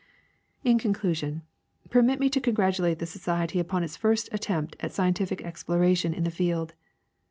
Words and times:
In 0.63 0.79
conclusion, 0.79 1.43
permit 1.91 2.19
me 2.19 2.27
to 2.31 2.41
congratulate 2.41 2.97
the 2.97 3.05
society 3.05 3.59
upon 3.59 3.83
its 3.83 3.95
first 3.95 4.29
attempt 4.31 4.75
at 4.79 4.91
scientific 4.93 5.43
exploration 5.43 6.11
in 6.11 6.23
the 6.23 6.31
field. 6.31 6.73